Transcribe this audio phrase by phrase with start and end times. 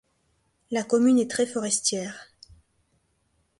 [0.71, 2.33] La commune est très forestière.